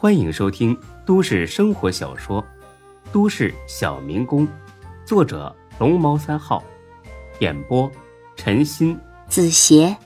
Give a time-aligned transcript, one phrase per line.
[0.00, 2.40] 欢迎收听都市生活小说
[3.12, 4.46] 《都市小民工》，
[5.04, 6.62] 作者龙猫三号，
[7.40, 7.90] 演播
[8.36, 9.96] 陈鑫、子邪，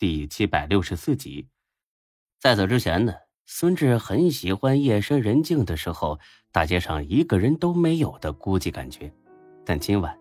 [0.00, 1.46] 第七百六十四集。
[2.40, 3.14] 在此之前呢，
[3.46, 6.18] 孙志很喜欢夜深人静的时候，
[6.50, 9.12] 大街上一个人都没有的孤寂感觉。
[9.64, 10.18] 但今晚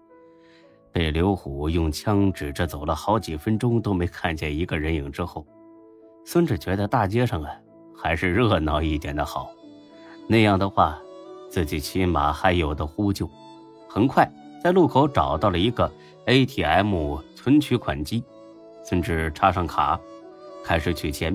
[0.91, 5.43] 被刘虎用枪指着走了好几分钟都没看见一个人影之后。
[6.29, 7.49] 孙志觉得大街上啊，
[7.95, 9.49] 还是热闹一点的好，
[10.27, 10.99] 那样的话，
[11.49, 13.29] 自己起码还有的呼救。
[13.87, 14.29] 很快，
[14.61, 15.89] 在路口找到了一个
[16.25, 18.21] ATM 存取款机，
[18.83, 19.97] 孙志插上卡，
[20.65, 21.33] 开始取钱。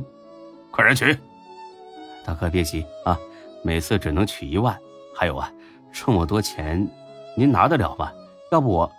[0.70, 1.19] 快点取！
[2.22, 3.19] 大哥别急啊，
[3.64, 4.78] 每次只能取一万。
[5.16, 5.50] 还有啊，
[5.91, 6.86] 这么多钱，
[7.34, 8.12] 您拿得了吗？
[8.50, 8.92] 要不我……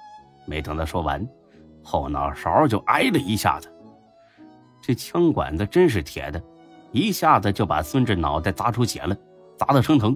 [0.48, 1.24] 没等他说完，
[1.84, 3.72] 后脑勺就挨了一下子。
[4.86, 6.44] 这枪管子真是铁的，
[6.92, 9.16] 一下子就把孙志脑袋砸出血了，
[9.58, 10.16] 砸得生疼。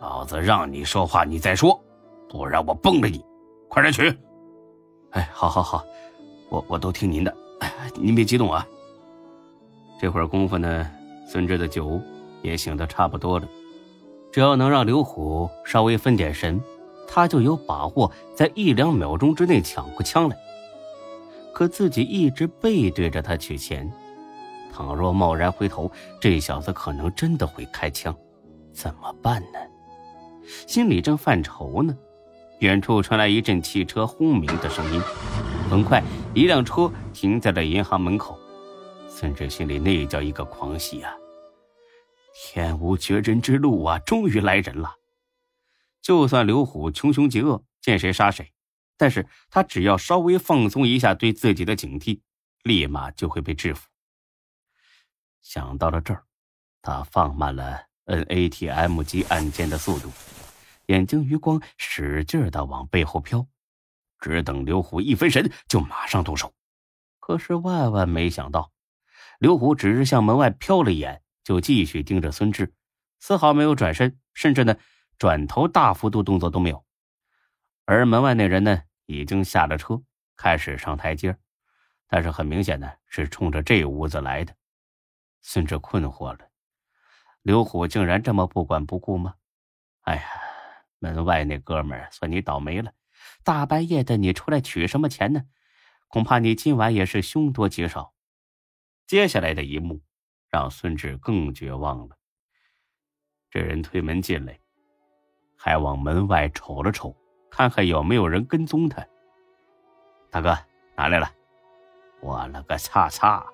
[0.00, 1.82] 老子让你说话，你再说，
[2.28, 3.20] 不然我崩了你！
[3.68, 4.16] 快点取！
[5.10, 5.84] 哎，好好好，
[6.48, 7.36] 我我都听您的。
[7.58, 8.64] 哎，您别激动啊。
[10.00, 10.88] 这会儿功夫呢，
[11.26, 12.00] 孙志的酒
[12.40, 13.48] 也醒得差不多了，
[14.30, 16.62] 只要能让刘虎稍微分点神，
[17.08, 20.36] 他就有把握在一两秒钟之内抢过枪来。
[21.58, 23.92] 可自己一直背对着他取钱，
[24.72, 28.16] 倘若贸然回头，这小子可能真的会开枪，
[28.72, 29.58] 怎么办呢？
[30.68, 31.92] 心里正犯愁呢，
[32.60, 35.02] 远处传来一阵汽车轰鸣的声音。
[35.68, 36.00] 很快，
[36.32, 38.38] 一辆车停在了银行门口。
[39.08, 41.12] 孙志心里那叫一个狂喜啊！
[42.36, 44.94] 天无绝人之路啊，终于来人了。
[46.00, 48.52] 就算刘虎穷凶极恶，见谁杀谁。
[48.98, 52.20] 但是他只要稍微放松一下对自己的警惕，
[52.64, 53.88] 立马就会被制服。
[55.40, 56.24] 想到了这儿，
[56.82, 60.10] 他放慢了 NATM 机按键的速度，
[60.86, 63.46] 眼睛余光使劲的往背后飘，
[64.18, 66.52] 只等刘虎一分神，就马上动手。
[67.20, 68.72] 可是万万没想到，
[69.38, 72.74] 刘虎只是向门外瞟了一眼，就继续盯着孙志，
[73.20, 74.76] 丝毫没有转身，甚至呢，
[75.18, 76.84] 转头大幅度动作都没有。
[77.90, 78.82] 而门外那人呢？
[79.06, 80.02] 已经下了车，
[80.36, 81.34] 开始上台阶，
[82.06, 84.54] 但是很明显的是冲着这屋子来的。
[85.40, 86.50] 孙志困惑了，
[87.40, 89.36] 刘虎竟然这么不管不顾吗？
[90.02, 90.22] 哎呀，
[90.98, 92.92] 门外那哥们儿，算你倒霉了！
[93.42, 95.44] 大半夜的，你出来取什么钱呢？
[96.08, 98.12] 恐怕你今晚也是凶多吉少。
[99.06, 100.02] 接下来的一幕，
[100.50, 102.18] 让孙志更绝望了。
[103.48, 104.60] 这人推门进来，
[105.56, 107.16] 还往门外瞅了瞅。
[107.50, 109.04] 看看有没有人跟踪他。
[110.30, 110.56] 大哥，
[110.96, 111.30] 拿来了？
[112.20, 113.46] 我了个擦擦！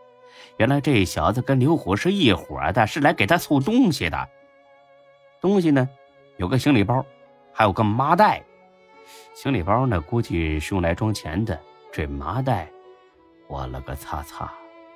[0.56, 4.28] 原来这小子跟刘虎是一伙的，是来给他送东西的。
[5.40, 5.88] 东西呢，
[6.38, 7.04] 有个行李包，
[7.52, 8.42] 还有个麻袋。
[9.34, 11.58] 行李包呢，估计是用来装钱的。
[11.92, 12.68] 这麻袋，
[13.46, 14.52] 我了个擦擦！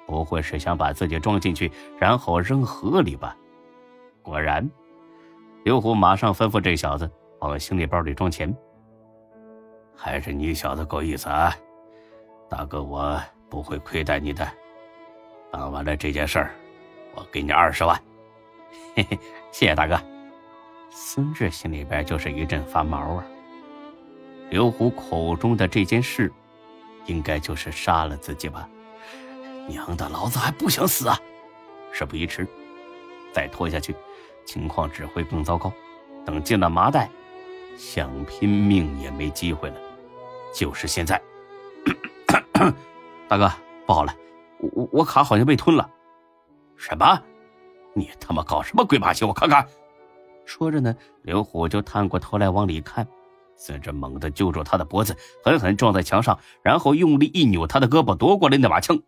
[0.07, 3.37] 不会是想把自己装进去，然后扔河里吧？
[4.23, 4.69] 果然，
[5.65, 7.09] 刘虎马上吩咐这小子
[7.41, 8.57] 往行李包里装钱。
[10.01, 11.53] 还是你小子够意思啊，
[12.49, 13.21] 大哥，我
[13.51, 14.49] 不会亏待你的。
[15.51, 16.55] 办完了这件事儿，
[17.17, 18.01] 我给你二十万。
[18.95, 19.19] 嘿嘿，
[19.51, 20.01] 谢谢大哥。
[20.89, 23.27] 孙志心里边就是一阵发毛啊。
[24.51, 26.33] 刘虎口中的这件事，
[27.07, 28.69] 应该就是杀了自己吧？
[29.67, 31.19] 娘的，老子还不想死啊！
[31.91, 32.47] 事不宜迟，
[33.33, 33.97] 再拖下去，
[34.47, 35.73] 情况只会更糟糕。
[36.25, 37.11] 等进了麻袋，
[37.77, 39.77] 想拼命也没机会了。
[40.55, 41.21] 就是现在，
[43.29, 43.51] 大哥，
[43.87, 44.15] 不好了，
[44.59, 45.89] 我我卡好像被吞了。
[46.77, 47.23] 什么？
[47.95, 49.25] 你他妈搞什么鬼把戏？
[49.25, 49.67] 我看看。
[50.47, 53.07] 说着呢，刘虎就探过头来往里看。
[53.57, 58.99] 孙志猛地揪住他的脖子，狠狠撞在墙上，然后用力一扭他的胳膊，夺过来那把枪。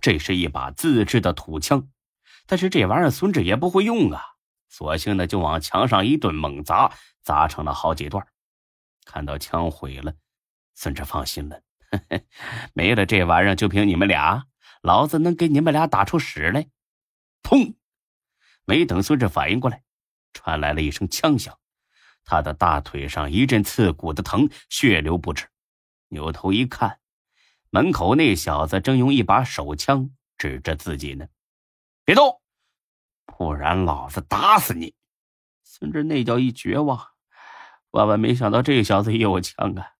[0.00, 1.88] 这是一把自制的土枪，
[2.46, 4.20] 但是这玩意儿孙志也不会用啊，
[4.68, 6.92] 索性呢就往墙上一顿猛砸，
[7.22, 8.26] 砸成了好几段。
[9.06, 10.12] 看到枪毁了。
[10.74, 11.62] 孙志放心了，
[12.74, 14.44] 没了这玩意儿，就凭你们俩，
[14.82, 16.66] 老子能给你们俩打出屎来！
[17.42, 17.74] 砰！
[18.64, 19.82] 没等孙志反应过来，
[20.32, 21.56] 传来了一声枪响，
[22.24, 25.46] 他的大腿上一阵刺骨的疼，血流不止。
[26.08, 26.98] 扭头一看，
[27.70, 31.28] 门口那小子正用一把手枪指着自己呢，
[32.04, 32.40] 别动，
[33.24, 34.94] 不然老子打死你！
[35.62, 37.08] 孙志那叫一绝望，
[37.90, 39.93] 万万没想到这小子也有枪啊！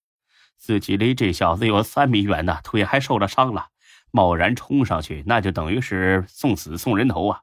[0.64, 3.68] 自己离这小子有三米远呢，腿还受了伤了，
[4.10, 7.42] 贸然冲上去，那就等于是送死送人头啊！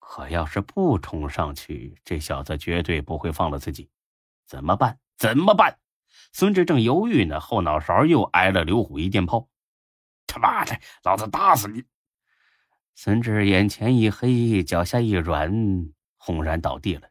[0.00, 3.88] 可要是不冲上去，这小子绝对不会放了自己。
[4.44, 4.98] 怎么办？
[5.16, 5.78] 怎么办？
[6.32, 9.48] 孙志正犹豫呢，后脑勺又挨了刘虎一电炮。
[10.26, 11.84] 他妈的，老子打死你！
[12.96, 15.48] 孙志眼前一黑，脚下一软，
[16.16, 17.08] 轰然倒地了。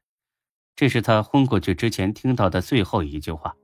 [0.76, 3.56] 这是他昏过去之前听到的最后一句话。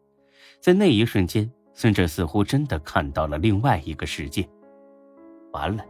[0.59, 4.45] 在那一瞬间，孙志似乎真的看到了另外一个世界。
[5.53, 5.83] 完了，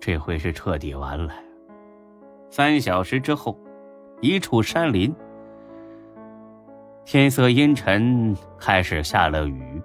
[0.00, 1.34] 这回是彻底完了。
[2.48, 3.58] 三小时之后，
[4.22, 5.14] 一处山林，
[7.04, 9.82] 天色阴沉，开始下了雨。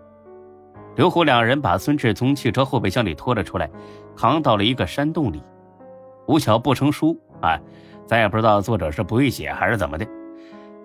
[0.95, 3.69] 刘虎两人把孙志从汽车后备箱里拖了出来，
[4.15, 5.43] 扛到了一个山洞里。
[6.27, 7.59] 无巧不成书啊，
[8.07, 10.07] 咱也不知道作者是不会写还是怎么的，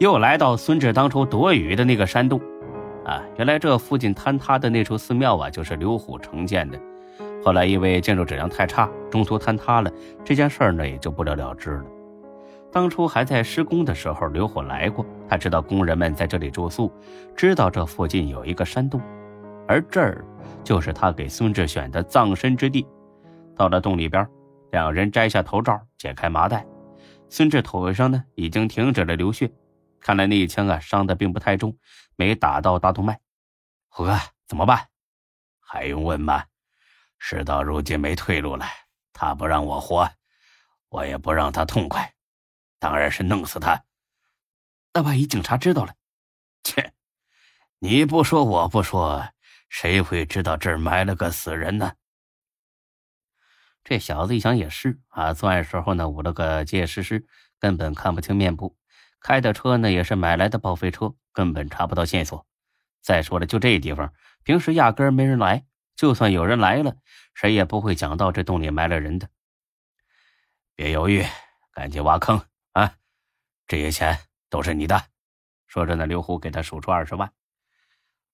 [0.00, 2.40] 又来到孙志当初躲雨的那个山洞。
[3.04, 6.78] 啊，原来这附近坍塌的那处寺庙啊，就是刘虎承建的。
[7.42, 9.90] 后来因为建筑质量太差，中途坍塌了，
[10.24, 11.84] 这件事儿呢也就不了了之了。
[12.70, 16.92] 当初还在施工的时候，刘虎来过，他知道工人们在这里住宿，
[17.34, 19.00] 知道这附近有一个山洞。
[19.66, 20.24] 而这儿
[20.62, 22.86] 就是他给孙志选的葬身之地。
[23.56, 24.26] 到了洞里边，
[24.70, 26.64] 两人摘下头罩，解开麻袋。
[27.28, 29.50] 孙志头上呢已经停止了流血，
[30.00, 31.78] 看来那一枪啊伤的并不太重，
[32.16, 33.20] 没打到大动脉。
[33.88, 34.88] 虎哥，怎么办？
[35.60, 36.46] 还用问吗？
[37.18, 38.66] 事到如今没退路了。
[39.12, 40.10] 他不让我活，
[40.88, 42.14] 我也不让他痛快，
[42.78, 43.84] 当然是弄死他。
[44.94, 45.94] 那万一警察知道了？
[46.64, 46.94] 切，
[47.78, 49.30] 你不说我不说。
[49.68, 51.94] 谁会知道这儿埋了个死人呢？
[53.84, 57.26] 这小子一想也是啊，作案时候呢捂了个结结实实，
[57.58, 58.76] 根本看不清面部。
[59.20, 62.46] 开的车呢也是买来的报废车，根本查不到线索。
[63.02, 64.12] 再说了，就这地方，
[64.42, 65.64] 平时压根没人来。
[65.96, 66.96] 就算有人来了，
[67.34, 69.28] 谁也不会讲到这洞里埋了人的。
[70.74, 71.26] 别犹豫，
[71.72, 72.94] 赶紧挖坑啊！
[73.66, 74.18] 这些钱
[74.48, 75.04] 都是你的。
[75.66, 77.30] 说着呢，刘虎给他数出二十万。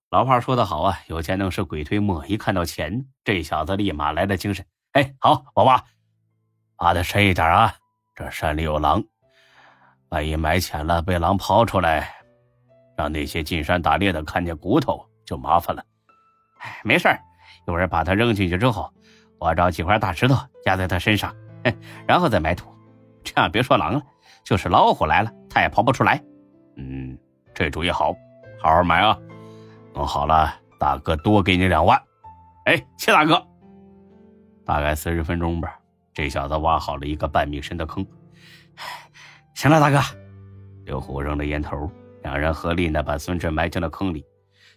[0.09, 2.25] 老话说得好啊，有钱能使鬼推磨。
[2.25, 4.65] 一看到钱，这小子立马来了精神。
[4.93, 5.83] 哎，好，我挖，
[6.77, 7.75] 挖的深一点啊！
[8.15, 9.03] 这山里有狼，
[10.09, 12.15] 万一埋浅了，被狼刨出来，
[12.97, 15.83] 让那些进山打猎的看见骨头，就麻烦了。
[16.59, 17.09] 哎，没事
[17.67, 18.91] 一会儿把它扔进去之后，
[19.39, 21.35] 我找几块大石头压在他身上，
[22.07, 22.73] 然后再埋土。
[23.23, 24.01] 这样别说狼了，
[24.45, 26.23] 就是老虎来了，他也刨不出来。
[26.77, 27.17] 嗯，
[27.53, 28.15] 这主意好，
[28.61, 29.17] 好好埋啊！
[29.93, 32.01] 弄好了，大哥多给你两万。
[32.65, 33.45] 哎，谢大哥。
[34.65, 35.77] 大概四十分钟吧，
[36.13, 38.05] 这小子挖好了一个半米深的坑。
[39.57, 39.97] 行了，大哥。
[40.85, 41.89] 刘虎扔了烟头，
[42.21, 44.23] 两人合力呢把孙志埋进了坑里。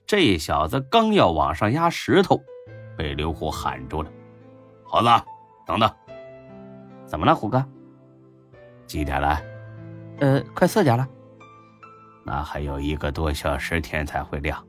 [0.07, 2.43] 这小子刚要往上压石头，
[2.97, 4.11] 被刘虎喊住了
[4.83, 5.09] ：“猴子，
[5.67, 5.95] 等等！
[7.05, 7.63] 怎么了，虎哥？
[8.87, 9.39] 几点了？
[10.21, 11.07] 呃，快四点了。
[12.25, 14.67] 那还有一个多小时天才会亮。”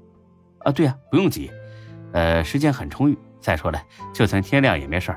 [0.60, 1.50] 啊，对呀，不用急，
[2.12, 3.18] 呃，时间很充裕。
[3.40, 3.82] 再说了，
[4.14, 5.16] 就算天亮也没事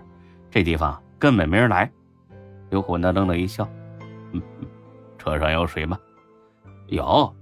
[0.53, 1.91] 这地方根本没人来。
[2.71, 3.69] 刘虎呢愣了一笑，
[4.31, 4.41] 嗯，
[5.25, 5.99] 车上有水吗？
[6.89, 7.35] 有，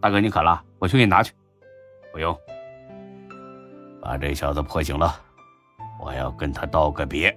[0.00, 1.32] 大哥你渴了，我去给你拿去。
[2.12, 2.38] 不用，
[4.00, 5.12] 把这小子泼醒了，
[6.00, 7.36] 我要跟他道个别。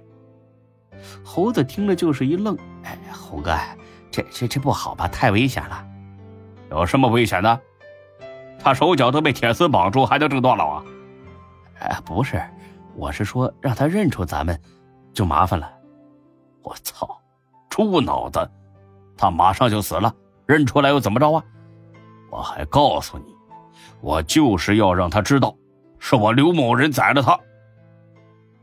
[1.24, 3.56] 猴子听了就是一愣，哎，猴哥，
[4.08, 5.08] 这这这不好吧？
[5.08, 5.84] 太危险了。
[6.70, 7.60] 有什么危险的？
[8.56, 10.84] 他手脚都被铁丝绑住，还能挣多少啊？
[11.80, 12.40] 哎，不是，
[12.94, 14.56] 我是说让他认出咱们，
[15.12, 15.68] 就麻烦了。
[16.62, 17.20] 我操，
[17.68, 18.48] 猪脑子！
[19.18, 20.14] 他马上就死了，
[20.46, 21.44] 认出来又怎么着啊？
[22.30, 23.34] 我还告诉你，
[24.00, 25.54] 我就是要让他知道，
[25.98, 27.38] 是我刘某人宰了他。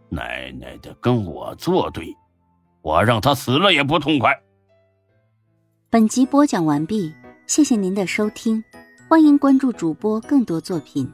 [0.08, 2.16] 奶奶的，跟我作对，
[2.82, 4.34] 我让他死了也不痛快。
[5.90, 7.14] 本集播讲完毕，
[7.48, 8.64] 谢谢您的收听。
[9.08, 11.12] 欢迎关注主播更多作品。